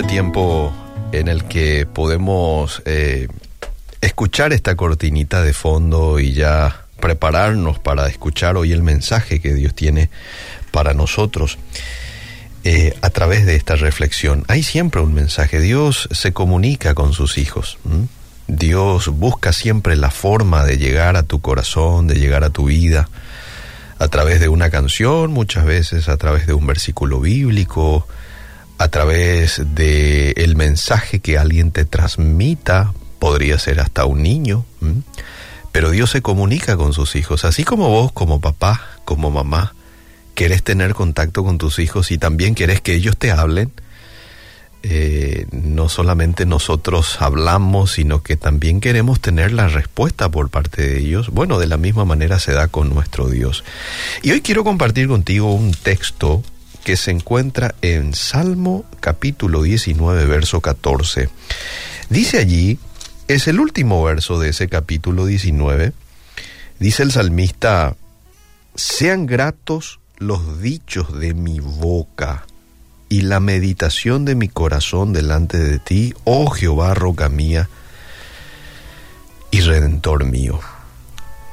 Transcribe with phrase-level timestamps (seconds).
[0.00, 0.72] este tiempo
[1.12, 3.28] en el que podemos eh,
[4.00, 9.74] escuchar esta cortinita de fondo y ya prepararnos para escuchar hoy el mensaje que Dios
[9.74, 10.08] tiene
[10.70, 11.58] para nosotros
[12.64, 14.44] eh, a través de esta reflexión.
[14.48, 15.60] Hay siempre un mensaje.
[15.60, 17.76] Dios se comunica con sus hijos.
[18.46, 23.10] Dios busca siempre la forma de llegar a tu corazón, de llegar a tu vida,
[23.98, 28.08] a través de una canción, muchas veces a través de un versículo bíblico,
[28.80, 34.64] a través de el mensaje que alguien te transmita, podría ser hasta un niño,
[35.70, 39.74] pero Dios se comunica con sus hijos, así como vos como papá, como mamá,
[40.34, 43.70] querés tener contacto con tus hijos y también querés que ellos te hablen,
[44.82, 51.00] eh, no solamente nosotros hablamos, sino que también queremos tener la respuesta por parte de
[51.00, 51.28] ellos.
[51.28, 53.62] Bueno, de la misma manera se da con nuestro Dios.
[54.22, 56.42] Y hoy quiero compartir contigo un texto
[56.84, 61.28] que se encuentra en Salmo capítulo 19, verso 14.
[62.08, 62.78] Dice allí,
[63.28, 65.92] es el último verso de ese capítulo 19,
[66.78, 67.96] dice el salmista,
[68.74, 72.46] sean gratos los dichos de mi boca
[73.08, 77.68] y la meditación de mi corazón delante de ti, oh Jehová, roca mía
[79.50, 80.60] y redentor mío.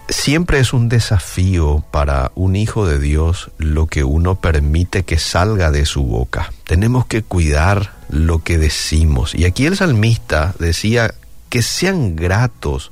[0.09, 5.69] Siempre es un desafío para un hijo de Dios lo que uno permite que salga
[5.69, 6.53] de su boca.
[6.63, 9.35] Tenemos que cuidar lo que decimos.
[9.35, 11.13] Y aquí el salmista decía
[11.49, 12.91] que sean gratos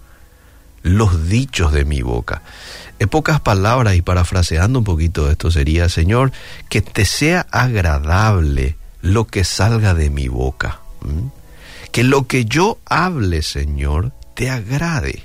[0.84, 2.42] los dichos de mi boca.
[3.00, 6.34] En pocas palabras y parafraseando un poquito esto sería, Señor,
[6.70, 10.80] que te sea agradable lo que salga de mi boca.
[11.92, 15.24] Que lo que yo hable, Señor, te agrade.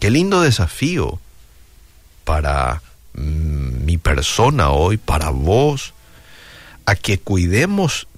[0.00, 1.18] Qué lindo desafío
[2.24, 2.82] para
[3.14, 5.94] mm, mi persona hoy, para vos,
[6.84, 8.08] a que cuidemos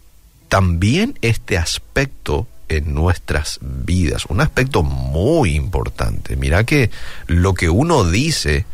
[0.48, 6.36] también este aspecto en nuestras vidas, un aspecto muy importante.
[6.36, 6.90] Mira que
[7.26, 8.66] lo que uno dice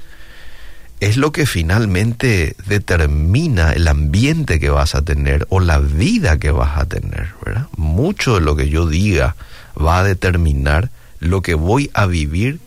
[1.00, 6.50] es lo que finalmente determina el ambiente que vas a tener o la vida que
[6.50, 7.68] vas a tener, ¿verdad?
[7.76, 9.36] Mucho de lo que yo diga
[9.76, 10.90] va a determinar
[11.20, 12.58] lo que voy a vivir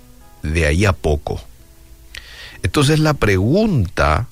[0.53, 1.41] de ahí a poco.
[2.63, 4.27] Entonces la pregunta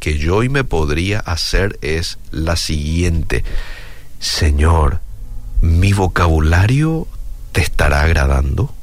[0.00, 3.44] que yo hoy me podría hacer es la siguiente.
[4.18, 5.00] Señor,
[5.60, 7.06] ¿mi vocabulario
[7.52, 8.74] te estará agradando?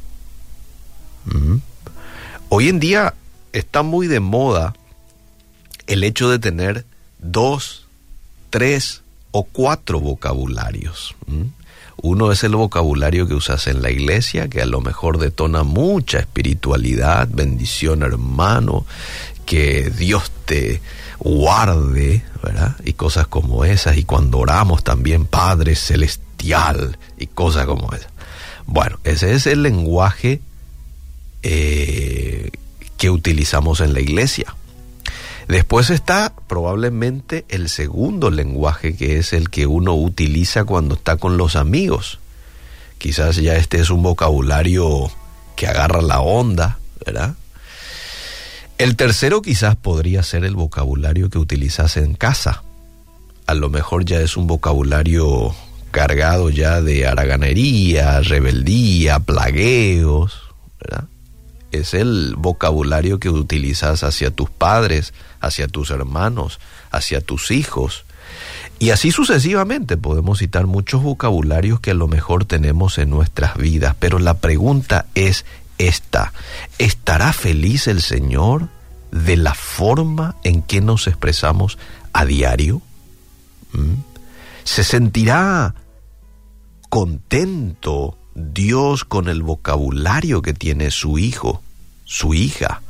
[1.25, 1.57] ¿Mm?
[2.49, 3.13] Hoy en día
[3.53, 4.73] está muy de moda
[5.87, 6.85] el hecho de tener
[7.19, 7.85] dos,
[8.49, 9.01] tres
[9.31, 11.15] o cuatro vocabularios.
[11.27, 11.60] ¿Mm?
[12.01, 16.19] Uno es el vocabulario que usas en la iglesia, que a lo mejor detona mucha
[16.19, 18.85] espiritualidad, bendición hermano,
[19.45, 20.81] que Dios te
[21.19, 22.75] guarde, ¿verdad?
[22.83, 23.97] Y cosas como esas.
[23.97, 28.11] Y cuando oramos también, Padre Celestial, y cosas como esas.
[28.65, 30.41] Bueno, ese es el lenguaje
[31.43, 32.49] eh,
[32.97, 34.55] que utilizamos en la iglesia.
[35.47, 41.37] Después está probablemente el segundo lenguaje, que es el que uno utiliza cuando está con
[41.37, 42.19] los amigos.
[42.97, 45.11] Quizás ya este es un vocabulario
[45.55, 47.35] que agarra la onda, ¿verdad?
[48.77, 52.63] El tercero quizás podría ser el vocabulario que utilizas en casa.
[53.45, 55.53] A lo mejor ya es un vocabulario
[55.91, 60.33] cargado ya de haraganería, rebeldía, plagueos,
[60.79, 61.05] ¿verdad?
[61.71, 66.59] Es el vocabulario que utilizas hacia tus padres, hacia tus hermanos,
[66.91, 68.05] hacia tus hijos.
[68.79, 73.95] Y así sucesivamente podemos citar muchos vocabularios que a lo mejor tenemos en nuestras vidas,
[73.99, 75.45] pero la pregunta es
[75.77, 76.33] esta,
[76.77, 78.69] ¿estará feliz el Señor
[79.11, 81.77] de la forma en que nos expresamos
[82.13, 82.81] a diario?
[83.73, 83.95] ¿Mm?
[84.63, 85.75] ¿Se sentirá
[86.89, 91.61] contento Dios con el vocabulario que tiene su hijo,
[92.05, 92.81] su hija.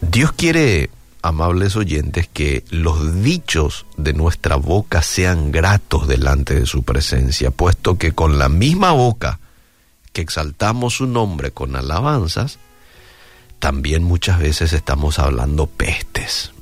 [0.00, 0.90] Dios quiere,
[1.22, 7.98] amables oyentes, que los dichos de nuestra boca sean gratos delante de su presencia, puesto
[7.98, 9.38] que con la misma boca
[10.12, 12.58] que exaltamos su nombre con alabanzas,
[13.58, 16.52] también muchas veces estamos hablando pestes.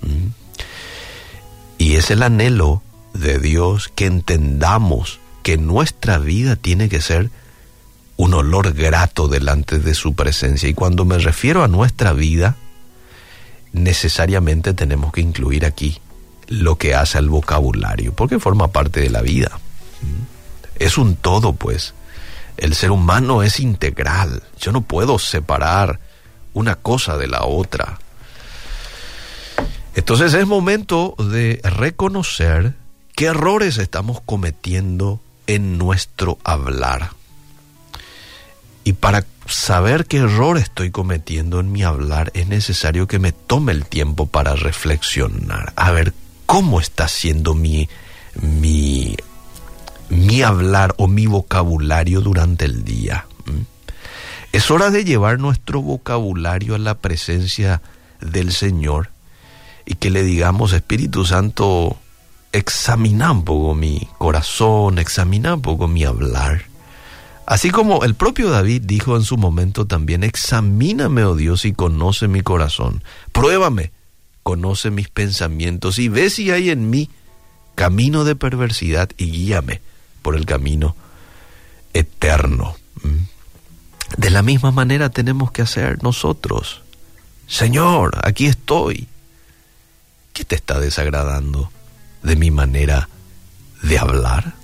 [1.79, 2.83] Y es el anhelo
[3.15, 7.31] de Dios que entendamos que nuestra vida tiene que ser
[8.17, 10.69] un olor grato delante de su presencia.
[10.69, 12.57] Y cuando me refiero a nuestra vida,
[13.73, 16.01] necesariamente tenemos que incluir aquí
[16.49, 19.59] lo que hace al vocabulario, porque forma parte de la vida.
[20.79, 21.95] Es un todo, pues.
[22.57, 24.43] El ser humano es integral.
[24.59, 26.01] Yo no puedo separar
[26.55, 27.99] una cosa de la otra.
[29.95, 32.75] Entonces es momento de reconocer
[33.19, 35.19] qué errores estamos cometiendo
[35.49, 37.11] en nuestro hablar.
[38.85, 43.73] Y para saber qué error estoy cometiendo en mi hablar, es necesario que me tome
[43.73, 46.15] el tiempo para reflexionar, a ver
[46.47, 47.88] cómo está siendo mi,
[48.41, 49.17] mi,
[50.11, 53.26] mi hablar o mi vocabulario durante el día.
[54.53, 57.82] Es hora de llevar nuestro vocabulario a la presencia
[58.21, 59.11] del Señor
[59.85, 61.99] y que le digamos, Espíritu Santo,
[62.53, 66.62] examina un poco mi corazón, examina un poco mi hablar.
[67.47, 72.29] Así como el propio David dijo en su momento también, examíname, oh Dios, y conoce
[72.29, 73.03] mi corazón.
[73.33, 73.91] Pruébame,
[74.43, 77.09] conoce mis pensamientos y ve si hay en mí
[77.75, 79.81] camino de perversidad y guíame
[80.21, 80.95] por el camino
[81.95, 82.77] eterno.
[83.03, 84.19] ¿Mm?
[84.19, 86.83] De la misma manera tenemos que hacer nosotros.
[87.47, 89.09] Señor, aquí estoy.
[90.35, 91.71] ¿Qué te está desagradando
[92.23, 93.09] de mi manera
[93.82, 94.55] de hablar?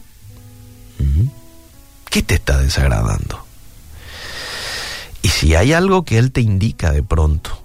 [2.11, 3.45] ¿Qué te está desagradando?
[5.23, 7.65] Y si hay algo que Él te indica de pronto,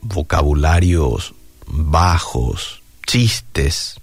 [0.00, 1.34] vocabularios
[1.66, 3.96] bajos, chistes,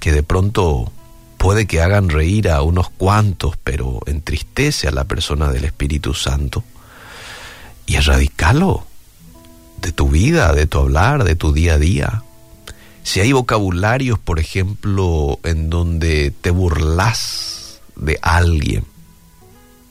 [0.00, 0.90] que de pronto
[1.36, 6.64] puede que hagan reír a unos cuantos, pero entristece a la persona del Espíritu Santo.
[7.86, 8.86] Y erradicalo
[9.82, 12.22] de tu vida, de tu hablar, de tu día a día.
[13.06, 18.84] Si hay vocabularios, por ejemplo, en donde te burlas de alguien,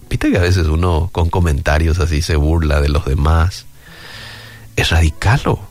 [0.10, 3.68] viste que a veces uno con comentarios así se burla de los demás,
[4.76, 5.62] erradicalo,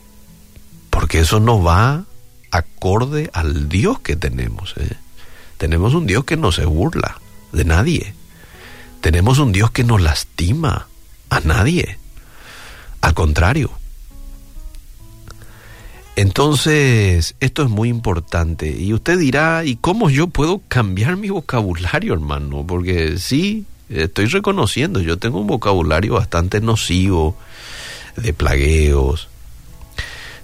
[0.89, 2.07] porque eso no va
[2.51, 4.73] acorde al Dios que tenemos.
[4.79, 4.97] ¿eh?
[5.59, 7.21] Tenemos un Dios que no se burla
[7.53, 8.15] de nadie.
[9.03, 10.89] Tenemos un Dios que no lastima
[11.29, 11.99] a nadie.
[13.03, 13.71] Al contrario.
[16.17, 18.71] Entonces, esto es muy importante.
[18.71, 22.65] Y usted dirá, ¿y cómo yo puedo cambiar mi vocabulario, hermano?
[22.67, 27.37] Porque sí, estoy reconociendo, yo tengo un vocabulario bastante nocivo,
[28.17, 29.29] de plagueos.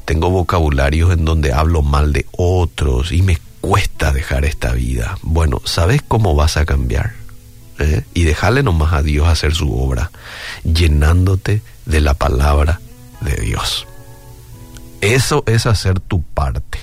[0.04, 5.18] Tengo vocabularios en donde hablo mal de otros y me cuesta dejar esta vida.
[5.22, 7.12] Bueno, ¿sabes cómo vas a cambiar?
[7.78, 8.02] ¿Eh?
[8.12, 10.10] Y dejarle nomás a Dios hacer su obra,
[10.64, 12.80] llenándote de la palabra
[13.20, 13.86] de Dios.
[15.00, 16.78] Eso es hacer tu parte.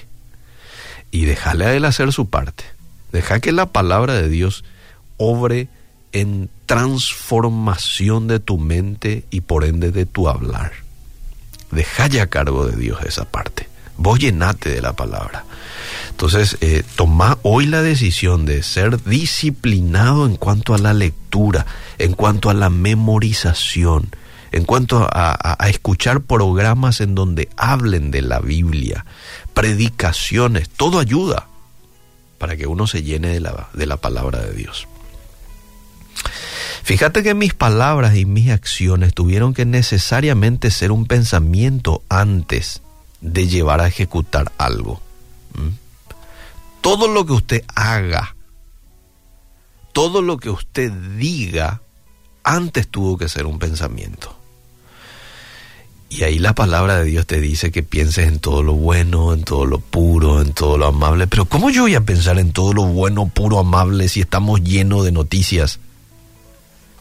[1.11, 2.63] Y dejarle a Él hacer su parte.
[3.11, 4.63] Deja que la palabra de Dios
[5.17, 5.69] obre
[6.11, 10.71] en transformación de tu mente y por ende de tu hablar.
[11.71, 13.69] Deja ya a cargo de Dios esa parte.
[13.97, 15.45] Vos llenate de la palabra.
[16.09, 21.65] Entonces, eh, toma hoy la decisión de ser disciplinado en cuanto a la lectura,
[21.97, 24.09] en cuanto a la memorización,
[24.57, 29.06] en cuanto a, escuchar programas en donde hablen de la Biblia,
[29.54, 31.48] predicaciones, todo ayuda
[32.39, 34.88] para que uno se llene de la, de la palabra de Dios.
[36.81, 42.81] Fíjate que mis palabras y mis acciones tuvieron que necesariamente ser un pensamiento antes
[43.21, 45.00] de llevar a ejecutar algo.
[45.53, 45.75] ¿Mm?
[46.81, 48.36] Todo lo que usted haga,
[49.94, 51.81] todo lo que usted diga,
[52.44, 54.37] antes tuvo que ser un pensamiento.
[56.09, 59.43] Y ahí la palabra de Dios te dice que pienses en todo lo bueno, en
[59.43, 61.27] todo lo puro, en todo lo amable.
[61.27, 65.03] Pero ¿cómo yo voy a pensar en todo lo bueno, puro, amable si estamos llenos
[65.03, 65.79] de noticias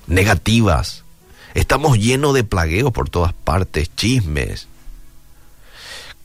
[0.08, 1.04] negativas?
[1.54, 4.68] Estamos llenos de plagueos por todas partes, chismes,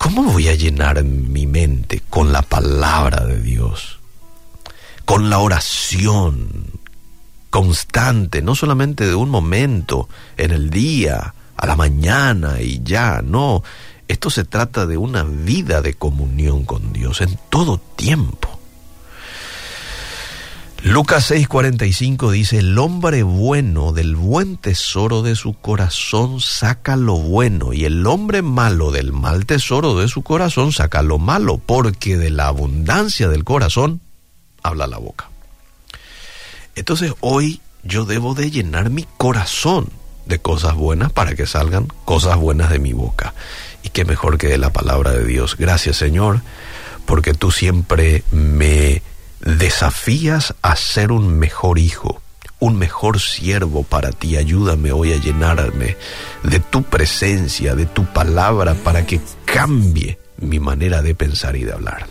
[0.02, 4.00] ¿Cómo voy a llenar mi mente con la palabra de Dios?
[5.06, 6.50] Con la oración
[7.52, 13.64] constante, no solamente de un momento en el día, a la mañana y ya, no.
[14.08, 18.60] Esto se trata de una vida de comunión con Dios en todo tiempo.
[20.84, 27.72] Lucas 6:45 dice, el hombre bueno del buen tesoro de su corazón saca lo bueno
[27.72, 32.32] y el hombre malo del mal tesoro de su corazón saca lo malo, porque de
[32.32, 34.02] la abundancia del corazón
[34.64, 35.30] habla la boca.
[36.74, 39.88] Entonces hoy yo debo de llenar mi corazón
[40.26, 43.34] de cosas buenas para que salgan cosas buenas de mi boca.
[43.84, 45.56] Y qué mejor que de la palabra de Dios.
[45.58, 46.42] Gracias Señor,
[47.06, 49.02] porque tú siempre me
[49.42, 52.22] desafías a ser un mejor hijo,
[52.60, 54.38] un mejor siervo para ti.
[54.38, 55.98] Ayúdame hoy a llenarme
[56.44, 61.74] de tu presencia, de tu palabra, para que cambie mi manera de pensar y de
[61.74, 62.06] hablar.